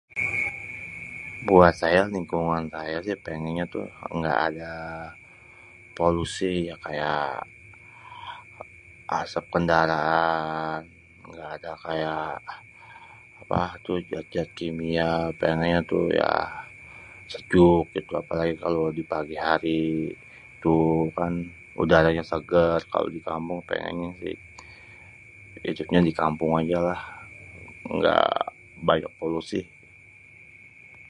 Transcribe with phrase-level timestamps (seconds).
[1.47, 3.87] Buat saya si lingkungan saya si pengennye tuh
[4.23, 4.71] ga ada
[5.97, 7.13] polusi ya kaya,
[9.21, 10.81] asep kendaraan,
[11.35, 12.15] ga ada kaya
[13.41, 16.31] apa tuh jajan-jajanan kimia pengennya tuh ya
[17.33, 19.83] sejuk gitukan apelagi kalo di pagi hari
[20.63, 20.73] tu
[21.17, 21.33] kan
[21.83, 24.31] udaranya seger kalo di kampung pengennya si
[25.65, 27.01] hidupnya di kampung aje lah
[27.93, 28.17] engga
[28.87, 29.61] banyak polusi.